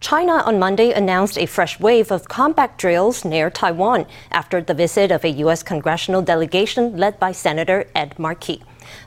[0.00, 5.10] China on Monday announced a fresh wave of combat drills near Taiwan after the visit
[5.10, 5.62] of a U.S.
[5.62, 8.62] congressional delegation led by Senator Ed Markey.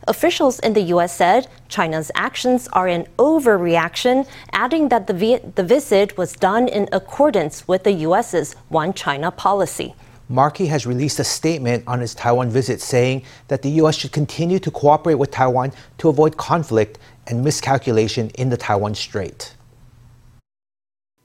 [0.07, 1.15] Officials in the U.S.
[1.15, 6.89] said China's actions are an overreaction, adding that the, vi- the visit was done in
[6.91, 9.93] accordance with the U.S.'s One China policy.
[10.27, 13.95] Markey has released a statement on his Taiwan visit saying that the U.S.
[13.95, 16.97] should continue to cooperate with Taiwan to avoid conflict
[17.27, 19.55] and miscalculation in the Taiwan Strait.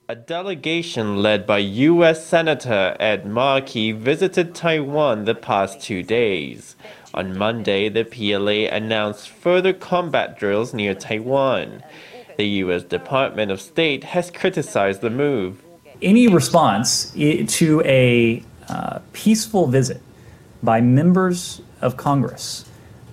[0.07, 2.27] A delegation led by U.S.
[2.27, 6.77] Senator Ed Markey visited Taiwan the past two days.
[7.15, 11.83] On Monday, the PLA announced further combat drills near Taiwan.
[12.37, 12.83] The U.S.
[12.83, 15.63] Department of State has criticized the move.
[16.03, 20.03] Any response to a uh, peaceful visit
[20.63, 22.67] by members of Congress,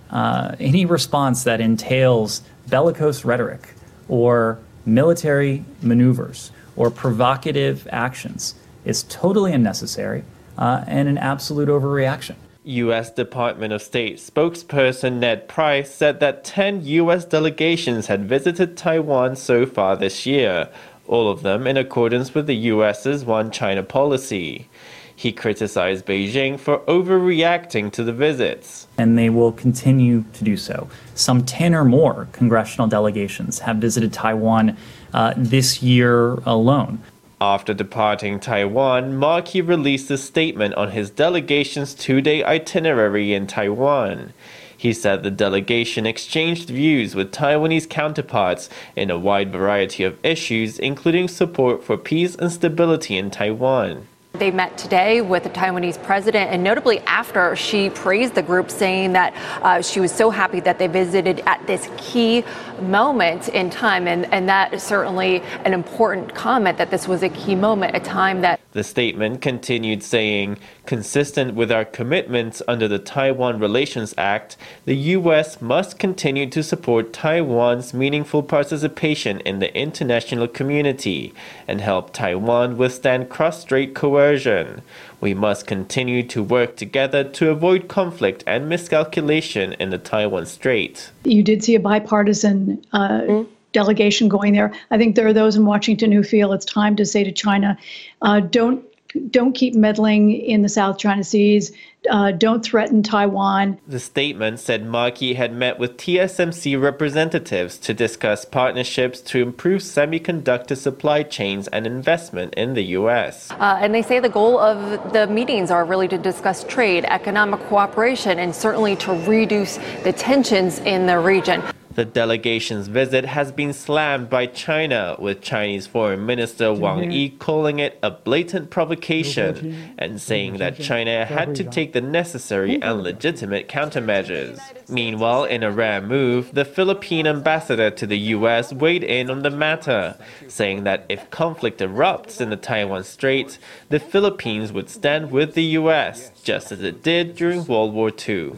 [0.10, 3.76] uh, any response that entails bellicose rhetoric
[4.10, 8.56] or military maneuvers, or provocative actions
[8.86, 10.24] is totally unnecessary
[10.58, 12.36] uh, and an absolute overreaction.
[12.64, 13.12] U.S.
[13.12, 17.26] Department of State spokesperson Ned Price said that 10 U.S.
[17.26, 20.70] delegations had visited Taiwan so far this year,
[21.08, 24.70] all of them in accordance with the U.S.'s One China policy.
[25.16, 28.88] He criticized Beijing for overreacting to the visits.
[28.98, 30.90] And they will continue to do so.
[31.14, 34.78] Some 10 or more congressional delegations have visited Taiwan
[35.14, 37.02] uh, this year alone.
[37.40, 44.34] After departing Taiwan, Markey released a statement on his delegation's two day itinerary in Taiwan.
[44.78, 50.80] He said the delegation exchanged views with Taiwanese counterparts in a wide variety of issues,
[50.80, 54.07] including support for peace and stability in Taiwan.
[54.34, 59.12] They met today with the Taiwanese president, and notably after she praised the group, saying
[59.14, 62.46] that uh, she was so happy that they visited at this key
[62.81, 64.08] moment in time.
[64.08, 68.00] And, and that is certainly an important comment that this was a key moment, a
[68.00, 68.61] time that.
[68.74, 74.56] The statement continued saying, consistent with our commitments under the Taiwan Relations Act,
[74.86, 75.62] the U.S.
[75.62, 81.34] must continue to support Taiwan's meaningful participation in the international community
[81.68, 84.81] and help Taiwan withstand cross strait coercion.
[85.20, 91.12] We must continue to work together to avoid conflict and miscalculation in the Taiwan Strait.
[91.26, 93.52] You did see a bipartisan uh, mm-hmm.
[93.72, 94.74] Delegation going there.
[94.90, 97.78] I think there are those in Washington who feel it's time to say to China,
[98.22, 98.86] uh, don't
[99.30, 101.72] don't keep meddling in the South China Seas.
[102.10, 103.78] Uh, don't threaten Taiwan.
[103.88, 110.76] The statement said Markey had met with TSMC representatives to discuss partnerships to improve semiconductor
[110.76, 113.52] supply chains and investment in the U.S.
[113.52, 117.60] Uh, and they say the goal of the meetings are really to discuss trade, economic
[117.68, 121.62] cooperation, and certainly to reduce the tensions in the region.
[121.94, 127.79] The delegation's visit has been slammed by China, with Chinese Foreign Minister Wang Yi calling
[127.79, 133.68] it a blatant provocation and saying that China had to take the necessary and legitimate
[133.68, 134.59] countermeasures.
[134.88, 139.50] Meanwhile, in a rare move, the Philippine ambassador to the US weighed in on the
[139.50, 143.59] matter, saying that if conflict erupts in the Taiwan Strait,
[143.90, 148.53] the Philippines would stand with the US, just as it did during World War II.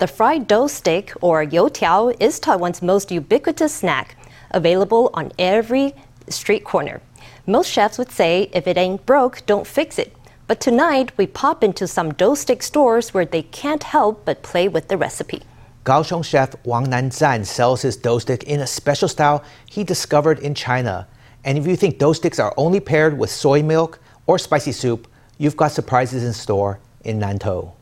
[0.00, 4.16] The fried dough stick, or youtiao, is Taiwan's most ubiquitous snack,
[4.50, 5.92] available on every
[6.30, 7.02] street corner.
[7.46, 10.16] Most chefs would say if it ain't broke, don't fix it.
[10.46, 14.68] But tonight, we pop into some dough stick stores where they can't help but play
[14.68, 15.42] with the recipe.
[15.84, 20.54] Kaohsiung chef Wang Nanzan sells his dough stick in a special style he discovered in
[20.54, 21.06] China.
[21.44, 25.06] And if you think dough sticks are only paired with soy milk or spicy soup,
[25.36, 27.72] you've got surprises in store in Nantou.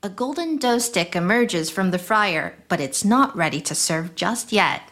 [0.00, 4.52] A golden dough stick emerges from the fryer, but it's not ready to serve just
[4.52, 4.82] yet.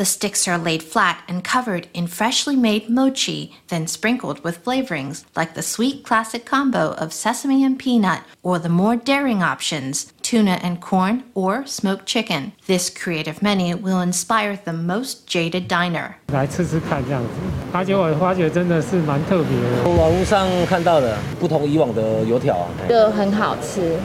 [0.00, 5.24] The sticks are laid flat and covered in freshly made mochi, then sprinkled with flavorings
[5.34, 10.58] like the sweet classic combo of sesame and peanut, or the more daring options, tuna
[10.62, 12.52] and corn, or smoked chicken.
[12.66, 16.16] This creative menu will inspire the most jaded diner.
[16.32, 17.28] 来吃吃看这样子，
[17.72, 19.88] 而且我发觉真的是蛮特别的。
[19.88, 23.96] 网络上看到的不同以往的油条，就很好吃。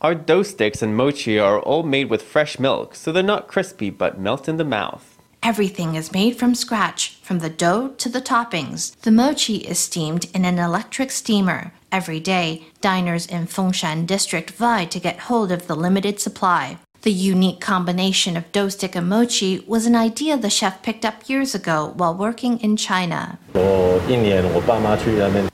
[0.00, 3.90] Our dough sticks and mochi are all made with fresh milk, so they're not crispy
[3.90, 5.18] but melt in the mouth.
[5.42, 8.94] Everything is made from scratch, from the dough to the toppings.
[9.00, 11.72] The mochi is steamed in an electric steamer.
[11.90, 16.78] Every day, diners in Fengshan district vie to get hold of the limited supply.
[17.04, 21.28] The unique combination of dough stick and mochi was an idea the chef picked up
[21.28, 23.38] years ago while working in China.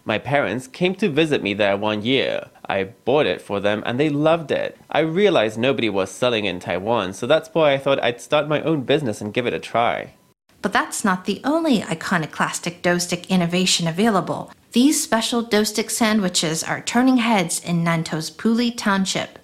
[0.04, 2.50] My parents came to visit me there one year.
[2.68, 4.78] I bought it for them and they loved it.
[4.92, 8.62] I realized nobody was selling in Taiwan, so that's why I thought I'd start my
[8.62, 10.14] own business and give it a try.
[10.62, 14.52] But that's not the only iconoclastic dough stick innovation available.
[14.72, 19.38] These special dough stick sandwiches are turning heads in Nantou's Puli Township.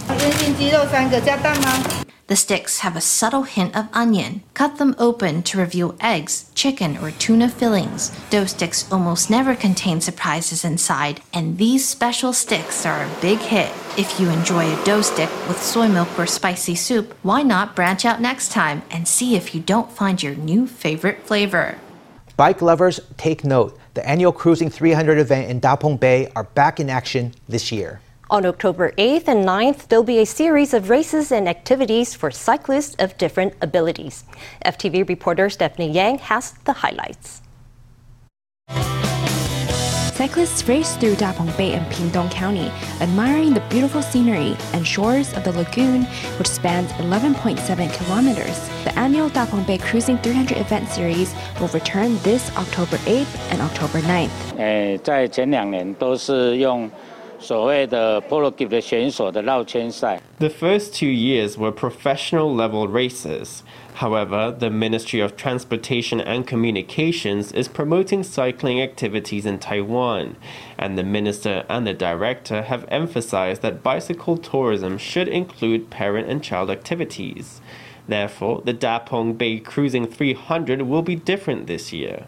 [2.29, 4.43] The sticks have a subtle hint of onion.
[4.53, 8.11] Cut them open to reveal eggs, chicken, or tuna fillings.
[8.31, 13.71] Dough sticks almost never contain surprises inside, and these special sticks are a big hit.
[13.97, 18.05] If you enjoy a dough stick with soy milk or spicy soup, why not branch
[18.05, 21.79] out next time and see if you don't find your new favorite flavor?
[22.37, 23.79] Bike lovers, take note.
[23.95, 28.01] The annual Cruising 300 event in Dapeng Bay are back in action this year.
[28.29, 32.97] On October 8th and 9th, there'll be a series of races and activities for cyclists
[32.99, 34.25] of different abilities.
[34.65, 37.41] FTV reporter Stephanie Yang has the highlights.
[40.17, 45.33] Cyclists race through Da Peng Bay and Pingtung County, admiring the beautiful scenery and shores
[45.35, 46.03] of the lagoon,
[46.39, 48.69] which spans 11.7 kilometers.
[48.83, 53.63] The annual Da Peng Bay Cruising 300 event series will return this October 8th and
[53.63, 54.59] October 9th
[60.39, 63.63] the first two years were professional level races.
[63.95, 70.37] However, the Ministry of Transportation and Communications is promoting cycling activities in Taiwan,
[70.79, 76.43] and the minister and the director have emphasized that bicycle tourism should include parent and
[76.43, 77.61] child activities.
[78.09, 82.27] Therefore, the Dapeng Bay Cruising 300 will be different this year.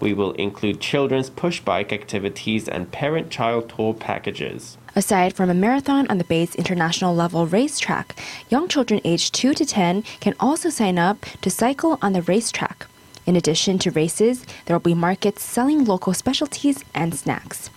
[0.00, 4.76] We will include children's push bike activities and parent child tour packages.
[4.96, 8.18] Aside from a marathon on the Bay's international level racetrack,
[8.48, 12.86] young children aged 2 to 10 can also sign up to cycle on the racetrack.
[13.26, 17.70] In addition to races, there will be markets selling local specialties and snacks.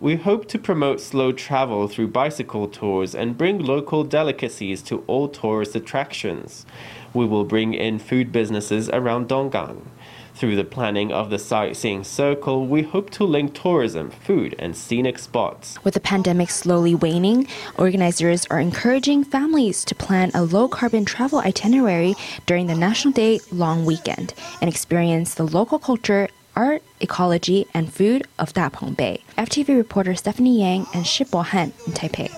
[0.00, 5.28] We hope to promote slow travel through bicycle tours and bring local delicacies to all
[5.28, 6.66] tourist attractions
[7.14, 9.82] we will bring in food businesses around Donggang.
[10.34, 15.20] Through the planning of the sightseeing circle, we hope to link tourism, food, and scenic
[15.20, 15.78] spots.
[15.84, 17.46] With the pandemic slowly waning,
[17.78, 22.16] organizers are encouraging families to plan a low carbon travel itinerary
[22.46, 28.26] during the National Day long weekend and experience the local culture art, ecology, and food
[28.38, 29.22] of Dapeng Bay.
[29.36, 32.30] FTV reporter Stephanie Yang and Shibo Han in Taipei.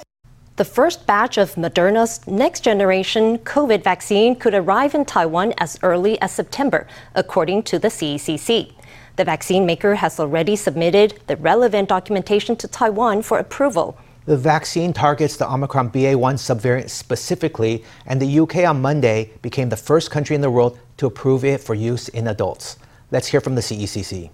[0.57, 6.19] The first batch of Moderna's next generation COVID vaccine could arrive in Taiwan as early
[6.23, 8.73] as September, according to the CECC.
[9.17, 13.99] The vaccine maker has already submitted the relevant documentation to Taiwan for approval.
[14.25, 19.77] The vaccine targets the Omicron BA1 subvariant specifically, and the UK on Monday became the
[19.77, 22.79] first country in the world to approve it for use in adults.
[23.10, 24.30] Let's hear from the CECC.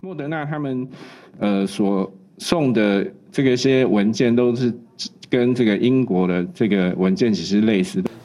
[0.00, 0.88] 莫德纳他们
[1.38, 4.72] 呃所送的这个些文件都是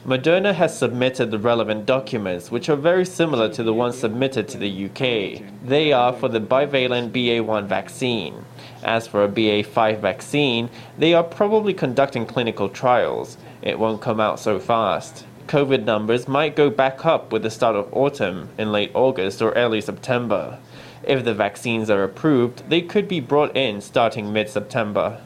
[0.06, 4.58] Moderna has submitted the relevant documents, which are very similar to the ones submitted to
[4.58, 5.42] the UK.
[5.66, 8.44] They are for the bivalent BA1 vaccine.
[8.84, 13.36] As for a BA5 vaccine, they are probably conducting clinical trials.
[13.62, 15.26] It won't come out so fast.
[15.47, 19.53] COVID numbers might go back up with the start of autumn in late August or
[19.53, 20.59] early September.
[21.03, 25.21] If the vaccines are approved, they could be brought in starting mid September.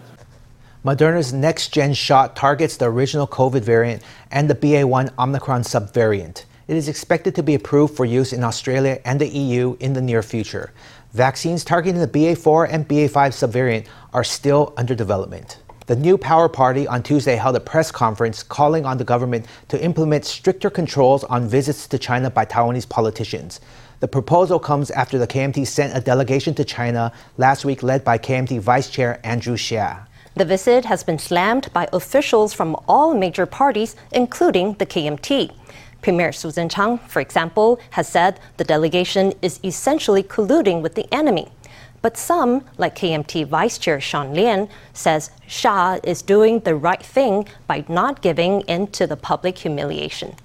[0.86, 6.46] Moderna's next gen shot targets the original COVID variant and the BA1 Omicron subvariant.
[6.68, 10.01] It is expected to be approved for use in Australia and the EU in the
[10.01, 10.72] near future.
[11.13, 15.60] Vaccines targeting the BA4 and BA5 subvariant are still under development.
[15.91, 19.83] The New Power Party on Tuesday held a press conference calling on the government to
[19.83, 23.60] implement stricter controls on visits to China by Taiwanese politicians.
[24.00, 28.17] The proposal comes after the KMT sent a delegation to China last week led by
[28.17, 30.07] KMT Vice Chair Andrew Hsia.
[30.36, 35.51] The visit has been slammed by officials from all major parties, including the KMT.
[36.01, 41.50] Premier Su Tseng-chang, for example, has said the delegation is essentially colluding with the enemy.
[42.01, 47.48] But some, like KMT Vice Chair Sean Lien, says Hsia is doing the right thing
[47.67, 50.36] by not giving in to the public humiliation.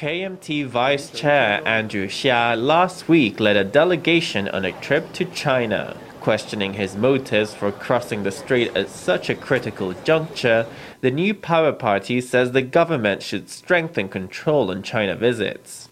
[0.00, 5.94] KMT Vice Chair Andrew Hsia last week led a delegation on a trip to China.
[6.22, 10.66] Questioning his motives for crossing the strait at such a critical juncture,
[11.02, 15.89] the New Power Party says the government should strengthen control on China visits.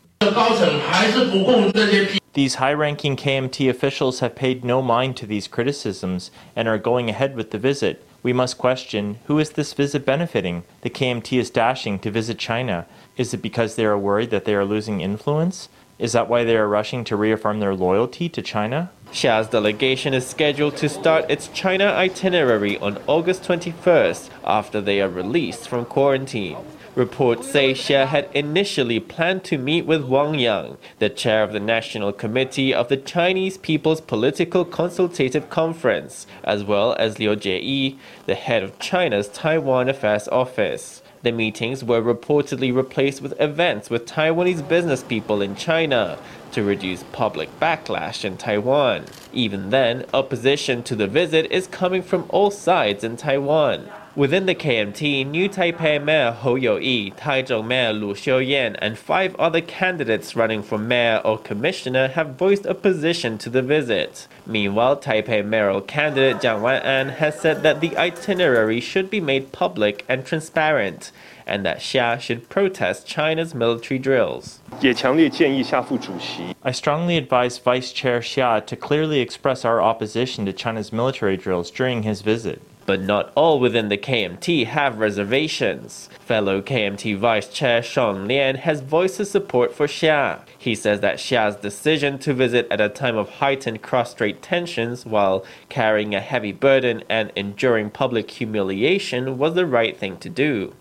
[2.35, 7.09] These high ranking KMT officials have paid no mind to these criticisms and are going
[7.09, 8.05] ahead with the visit.
[8.23, 10.65] We must question who is this visit benefiting?
[10.83, 12.87] The KMT is dashing to visit China.
[13.17, 15.69] Is it because they are worried that they are losing influence?
[15.99, 18.91] Is that why they are rushing to reaffirm their loyalty to China?
[19.11, 25.09] Hsia's delegation is scheduled to start its China itinerary on August 21st after they are
[25.09, 26.57] released from quarantine.
[26.95, 31.61] Reports say Hsia had initially planned to meet with Wang Yang, the chair of the
[31.61, 38.35] National Committee of the Chinese People's Political Consultative Conference, as well as Liu Jieyi, the
[38.35, 41.03] head of China's Taiwan Affairs Office.
[41.23, 46.19] The meetings were reportedly replaced with events with Taiwanese business people in China
[46.53, 49.05] to reduce public backlash in Taiwan.
[49.33, 53.89] Even then, opposition to the visit is coming from all sides in Taiwan.
[54.19, 59.61] Within the KMT, New Taipei Mayor Hou You-yi, Taichung Mayor Lu Xiuyan, and five other
[59.61, 64.27] candidates running for mayor or commissioner have voiced opposition to the visit.
[64.45, 70.05] Meanwhile, Taipei mayoral candidate Jiang Wan'an has said that the itinerary should be made public
[70.09, 71.13] and transparent,
[71.47, 74.59] and that Hsia should protest China's military drills.
[74.83, 81.71] I strongly advise Vice Chair Hsia to clearly express our opposition to China's military drills
[81.71, 82.61] during his visit.
[82.89, 86.09] But not all within the KMT have reservations.
[86.21, 90.41] Fellow KMT Vice Chair Sean Lien has voiced his support for Hsia.
[90.57, 95.45] He says that Hsia's decision to visit at a time of heightened cross-strait tensions while
[95.69, 100.73] carrying a heavy burden and enduring public humiliation was the right thing to do.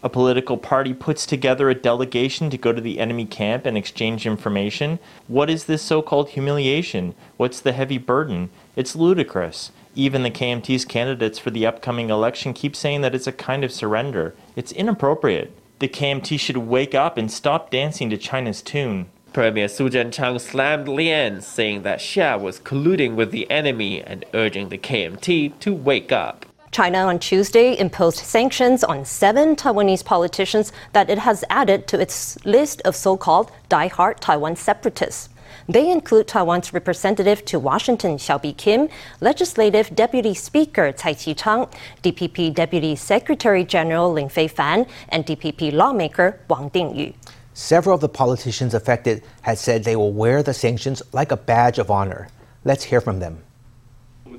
[0.00, 4.26] A political party puts together a delegation to go to the enemy camp and exchange
[4.26, 5.00] information.
[5.26, 7.14] What is this so called humiliation?
[7.36, 8.50] What's the heavy burden?
[8.76, 9.72] It's ludicrous.
[9.96, 13.72] Even the KMT's candidates for the upcoming election keep saying that it's a kind of
[13.72, 14.36] surrender.
[14.54, 15.52] It's inappropriate.
[15.80, 19.06] The KMT should wake up and stop dancing to China's tune.
[19.32, 24.68] Premier Su Tseng-chang slammed Lien, saying that Hsia was colluding with the enemy and urging
[24.68, 26.46] the KMT to wake up.
[26.70, 32.42] China on Tuesday imposed sanctions on seven Taiwanese politicians that it has added to its
[32.44, 35.30] list of so called die-hard Taiwan separatists.
[35.68, 38.88] They include Taiwan's representative to Washington, Hsiao Bi-khim,
[39.20, 41.66] Legislative Deputy Speaker Tsai Chi-chang,
[42.02, 47.14] DPP Deputy Secretary General Lin Fei-fan, and DPP lawmaker Wang Dingyu.
[47.54, 51.78] Several of the politicians affected had said they will wear the sanctions like a badge
[51.78, 52.28] of honor.
[52.64, 53.42] Let's hear from them.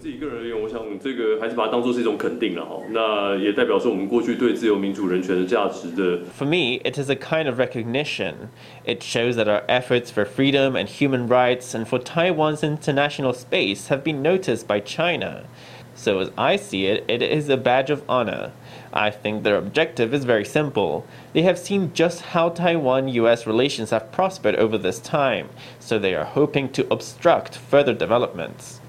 [0.04, 2.78] 自己个人而言，我想这个还是把它当做是一种肯定了哈。
[2.90, 6.18] 那也代表说我们过去对自由民主人权的价值的。
[6.36, 8.50] For me, it is a kind of recognition.
[8.84, 13.88] It shows that our efforts for freedom and human rights and for Taiwan's international space
[13.88, 15.44] have been noticed by China.
[15.94, 18.50] So as I see it, it is a badge of honor.
[18.92, 21.06] I think their objective is very simple.
[21.32, 25.46] They have seen just how Taiwan US relations have prospered over this time,
[25.78, 28.80] so they are hoping to obstruct further developments.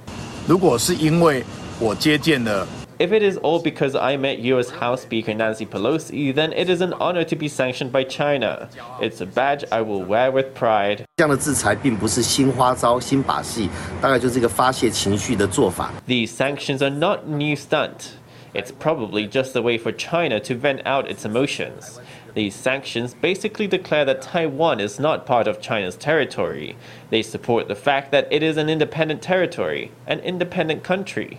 [0.49, 1.43] 如果是因为
[1.79, 6.81] 我接见了 If it is all because I met US House Speaker Nancy Pelosi, then it is
[6.81, 8.69] an honor to be sanctioned by China.
[9.01, 11.03] It's a badge I will wear with pride.
[11.17, 13.69] 这样的制裁并不是新花招、新把戏，
[14.01, 15.91] 大概就是一个发泄情绪的做法。
[16.07, 18.13] These sanctions are not new stunt.
[18.53, 21.99] It's probably just a way for China to vent out its emotions.
[22.34, 26.76] These sanctions basically declare that Taiwan is not part of China's territory.
[27.10, 31.38] They support the fact that it is an independent territory, an independent country.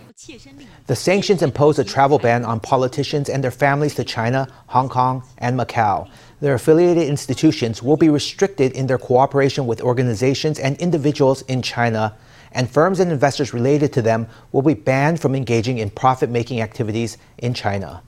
[0.86, 5.24] The sanctions impose a travel ban on politicians and their families to China, Hong Kong,
[5.38, 6.08] and Macau.
[6.40, 12.16] Their affiliated institutions will be restricted in their cooperation with organizations and individuals in China,
[12.52, 16.60] and firms and investors related to them will be banned from engaging in profit making
[16.60, 18.02] activities in China.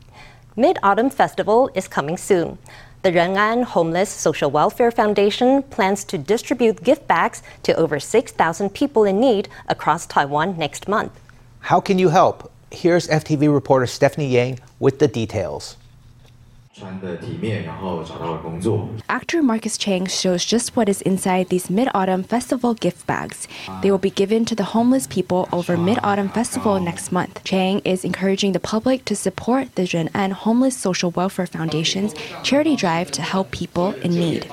[0.57, 2.59] Mid Autumn Festival is coming soon.
[3.03, 9.03] The Ren'an Homeless Social Welfare Foundation plans to distribute gift bags to over 6,000 people
[9.03, 11.11] in need across Taiwan next month.
[11.59, 12.53] How can you help?
[12.71, 15.77] Here's FTV reporter Stephanie Yang with the details.
[19.09, 23.47] Actor Marcus Chang shows just what is inside these Mid Autumn Festival gift bags.
[23.81, 27.45] They will be given to the homeless people over Mid Autumn Festival next month.
[27.45, 32.13] Chang is encouraging the public to support the Ren'an Homeless Social Welfare Foundation's
[32.43, 34.47] charity drive to help people in need.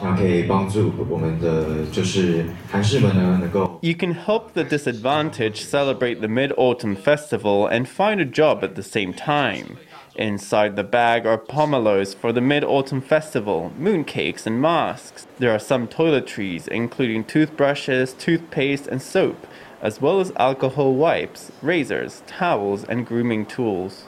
[3.82, 8.76] You can help the disadvantaged celebrate the Mid Autumn Festival and find a job at
[8.76, 9.80] the same time.
[10.16, 15.26] Inside the bag are pomelos for the Mid Autumn Festival, mooncakes, and masks.
[15.40, 19.48] There are some toiletries, including toothbrushes, toothpaste, and soap,
[19.82, 24.04] as well as alcohol wipes, razors, towels, and grooming tools.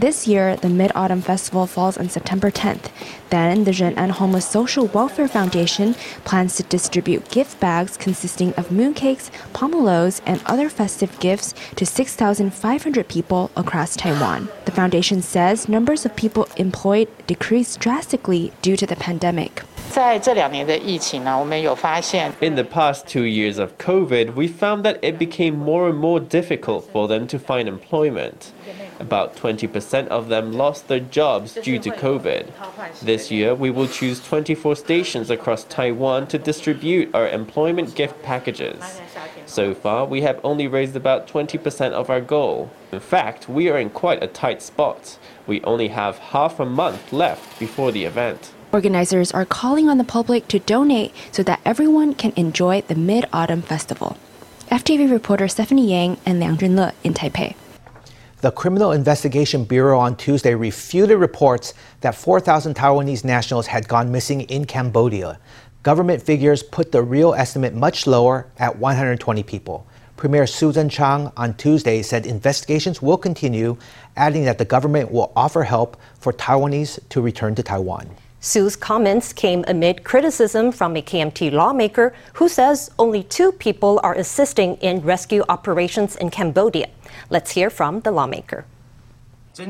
[0.00, 2.88] This year, the Mid Autumn Festival falls on September 10th.
[3.30, 9.28] Then, the Ren'an Homeless Social Welfare Foundation plans to distribute gift bags consisting of mooncakes,
[9.54, 14.48] pomelos, and other festive gifts to 6,500 people across Taiwan.
[14.66, 19.64] The foundation says numbers of people employed decreased drastically due to the pandemic.
[19.96, 20.22] In
[22.54, 26.88] the past two years of COVID, we found that it became more and more difficult
[26.92, 28.52] for them to find employment.
[29.00, 33.00] About 20% of them lost their jobs due to COVID.
[33.00, 39.00] This year, we will choose 24 stations across Taiwan to distribute our employment gift packages.
[39.46, 42.70] So far, we have only raised about 20% of our goal.
[42.90, 45.18] In fact, we are in quite a tight spot.
[45.46, 48.52] We only have half a month left before the event.
[48.72, 53.26] Organizers are calling on the public to donate so that everyone can enjoy the Mid
[53.32, 54.18] Autumn Festival.
[54.70, 57.54] FTV reporter Stephanie Yang and Liang Junle in Taipei.
[58.40, 64.42] The Criminal Investigation Bureau on Tuesday refuted reports that 4,000 Taiwanese nationals had gone missing
[64.42, 65.40] in Cambodia.
[65.82, 69.84] Government figures put the real estimate much lower at 120 people.
[70.16, 73.76] Premier Su Tseng-chang on Tuesday said investigations will continue,
[74.16, 78.08] adding that the government will offer help for Taiwanese to return to Taiwan.
[78.40, 84.14] Su's comments came amid criticism from a KMT lawmaker who says only two people are
[84.14, 86.86] assisting in rescue operations in Cambodia.
[87.29, 88.65] Let's hear from the lawmaker.
[89.55, 89.67] The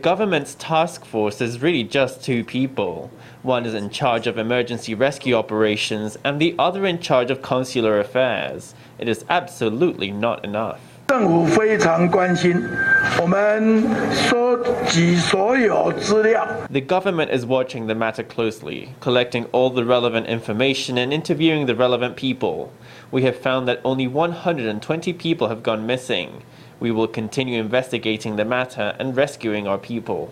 [0.00, 3.10] government's task force is really just two people.
[3.42, 8.00] One is in charge of emergency rescue operations and the other in charge of consular
[8.00, 8.74] affairs.
[8.98, 10.80] It is absolutely not enough.
[11.06, 12.58] 政府非常关心，
[13.20, 14.56] 我们收
[14.86, 16.48] 集所有资料。
[16.70, 22.14] The government is watching the matter closely, collecting all the relevant information and interviewing the relevant
[22.14, 22.70] people.
[23.11, 26.43] We have found that only 120 people have gone missing.
[26.79, 30.31] We will continue investigating the matter and rescuing our people.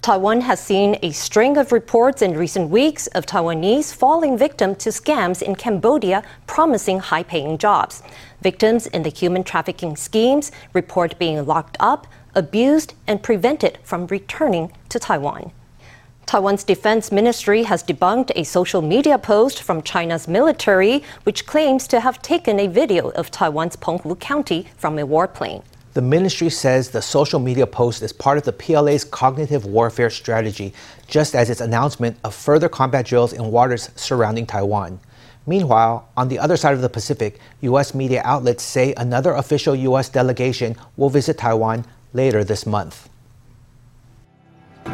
[0.00, 4.90] Taiwan has seen a string of reports in recent weeks of Taiwanese falling victim to
[4.90, 8.02] scams in Cambodia promising high paying jobs.
[8.42, 14.72] Victims in the human trafficking schemes report being locked up, abused, and prevented from returning
[14.88, 15.52] to Taiwan.
[16.26, 22.00] Taiwan's defense ministry has debunked a social media post from China's military, which claims to
[22.00, 25.62] have taken a video of Taiwan's Penghu County from a warplane.
[25.92, 30.72] The ministry says the social media post is part of the PLA's cognitive warfare strategy,
[31.06, 34.98] just as its announcement of further combat drills in waters surrounding Taiwan.
[35.46, 37.94] Meanwhile, on the other side of the Pacific, U.S.
[37.94, 40.08] media outlets say another official U.S.
[40.08, 41.84] delegation will visit Taiwan
[42.14, 43.10] later this month.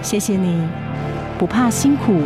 [0.01, 0.67] 谢谢你，
[1.37, 2.21] 不怕辛苦，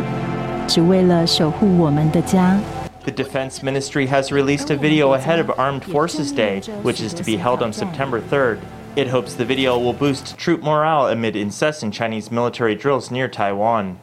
[0.66, 2.58] 只为了守护我们的家。
[3.02, 7.36] the Defense Ministry has released a video ahead of Armed Forces Day, which is to be
[7.36, 8.58] held on September 3rd.
[8.94, 13.98] It hopes the video will boost troop morale amid incessant Chinese military drills near Taiwan.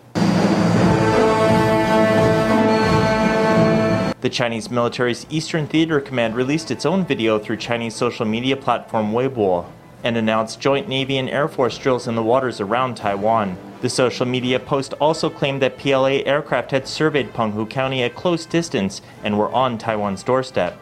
[4.19, 9.11] The Chinese military's Eastern Theater Command released its own video through Chinese social media platform
[9.11, 9.65] Weibo
[10.04, 13.56] and announced joint Navy and Air Force drills in the waters around Taiwan.
[13.80, 18.46] The social media post also claimed that PLA aircraft had surveyed Penghu County at close
[18.46, 20.78] distance and were on Taiwan's doorstep.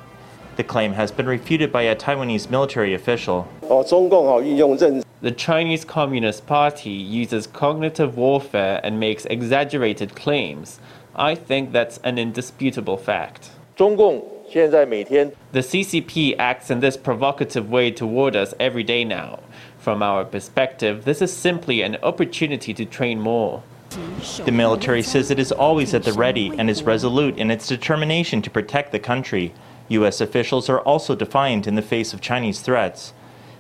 [0.57, 3.49] The claim has been refuted by a Taiwanese military official.
[5.23, 10.81] The Chinese Communist Party uses cognitive warfare and makes exaggerated claims.
[11.15, 13.51] I think that's an indisputable fact.
[15.53, 19.39] The CCP acts in this provocative way toward us every day now.
[19.79, 23.63] From our perspective, this is simply an opportunity to train more.
[24.45, 28.43] The military says it is always at the ready and is resolute in its determination
[28.43, 29.55] to protect the country.
[29.89, 30.21] U.S.
[30.21, 33.13] officials are also defiant in the face of Chinese threats.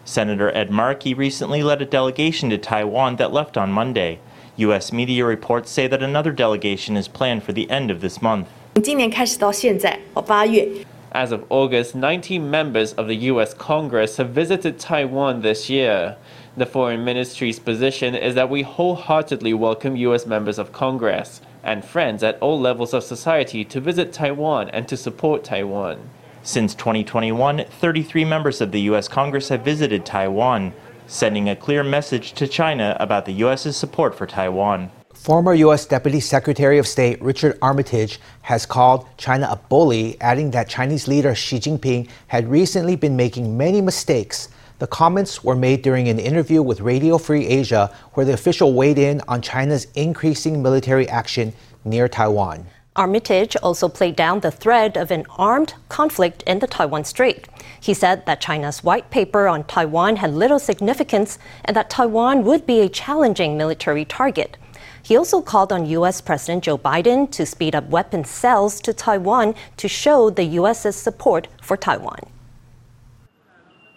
[0.04, 4.18] Senator Ed Markey recently led a delegation to Taiwan that left on Monday.
[4.56, 4.92] U.S.
[4.92, 8.48] media reports say that another delegation is planned for the end of this month.
[8.83, 10.67] 今年开始到现在，八月
[11.13, 13.53] as of August, 19 members of the U.S.
[13.53, 16.17] Congress have visited Taiwan this year.
[16.57, 20.25] The Foreign Ministry's position is that we wholeheartedly welcome U.S.
[20.25, 24.97] members of Congress and friends at all levels of society to visit Taiwan and to
[24.97, 25.97] support Taiwan.
[26.43, 29.07] Since 2021, 33 members of the U.S.
[29.07, 30.73] Congress have visited Taiwan,
[31.07, 34.91] sending a clear message to China about the U.S.'s support for Taiwan.
[35.20, 35.84] Former U.S.
[35.84, 41.34] Deputy Secretary of State Richard Armitage has called China a bully, adding that Chinese leader
[41.34, 44.48] Xi Jinping had recently been making many mistakes.
[44.78, 48.98] The comments were made during an interview with Radio Free Asia, where the official weighed
[48.98, 51.52] in on China's increasing military action
[51.84, 52.64] near Taiwan.
[52.96, 57.46] Armitage also played down the threat of an armed conflict in the Taiwan Strait.
[57.78, 62.66] He said that China's white paper on Taiwan had little significance and that Taiwan would
[62.66, 64.56] be a challenging military target.
[65.02, 66.20] He also called on U.S.
[66.20, 71.48] President Joe Biden to speed up weapons sales to Taiwan to show the U.S.'s support
[71.62, 72.20] for Taiwan.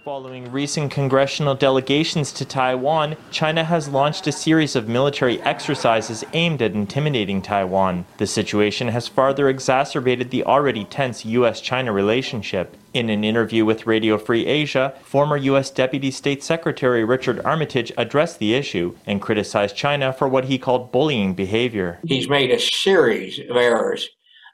[0.03, 6.61] Following recent congressional delegations to Taiwan, China has launched a series of military exercises aimed
[6.61, 8.03] at intimidating Taiwan.
[8.17, 11.61] The situation has further exacerbated the already tense U.S.
[11.61, 12.75] China relationship.
[12.93, 15.71] In an interview with Radio Free Asia, former U.S.
[15.71, 20.91] Deputy State Secretary Richard Armitage addressed the issue and criticized China for what he called
[20.91, 21.97] bullying behavior.
[22.05, 24.07] He's made a series of errors,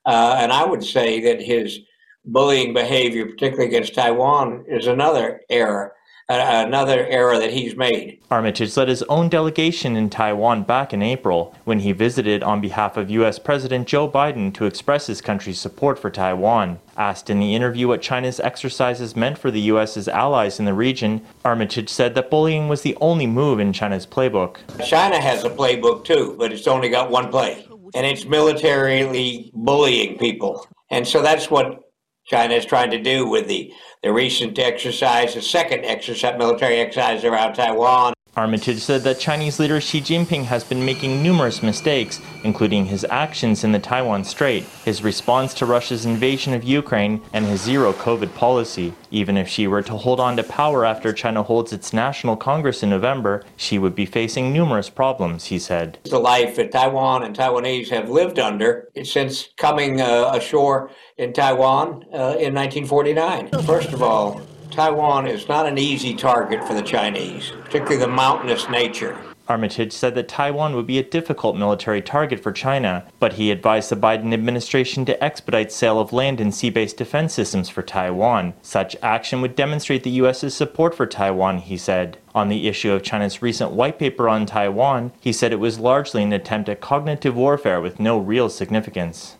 [0.05, 1.79] uh, and I would say that his
[2.23, 5.91] bullying behavior, particularly against Taiwan, is another error,
[6.29, 8.19] another error that he's made.
[8.29, 12.97] Armitage led his own delegation in Taiwan back in April when he visited on behalf
[12.97, 13.39] of U.S.
[13.39, 16.79] President Joe Biden to express his country's support for Taiwan.
[16.95, 21.21] Asked in the interview what China's exercises meant for the U.S.'s allies in the region,
[21.43, 24.57] Armitage said that bullying was the only move in China's playbook.
[24.85, 27.65] China has a playbook too, but it's only got one play,
[27.95, 30.67] and it's militarily bullying people.
[30.91, 31.89] And so that's what
[32.25, 37.23] China is trying to do with the, the recent exercise, the second exercise, military exercise
[37.23, 38.13] around Taiwan.
[38.37, 43.63] Armitage said that Chinese leader Xi Jinping has been making numerous mistakes, including his actions
[43.63, 48.33] in the Taiwan Strait, his response to Russia's invasion of Ukraine, and his zero COVID
[48.35, 48.93] policy.
[49.11, 52.83] Even if she were to hold on to power after China holds its National Congress
[52.83, 55.97] in November, she would be facing numerous problems, he said.
[56.05, 62.05] The life that Taiwan and Taiwanese have lived under since coming uh, ashore in Taiwan
[62.13, 63.49] uh, in 1949.
[63.63, 68.69] First of all, Taiwan is not an easy target for the Chinese, particularly the mountainous
[68.69, 69.17] nature.
[69.47, 73.89] Armitage said that Taiwan would be a difficult military target for China, but he advised
[73.89, 78.53] the Biden administration to expedite sale of land and sea-based defense systems for Taiwan.
[78.61, 82.19] Such action would demonstrate the U.S.'s support for Taiwan, he said.
[82.35, 86.21] On the issue of China's recent white paper on Taiwan, he said it was largely
[86.21, 89.35] an attempt at cognitive warfare with no real significance.